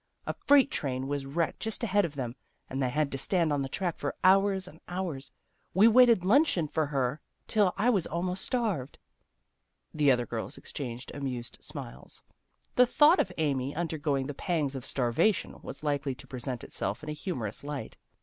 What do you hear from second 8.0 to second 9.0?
almost starved."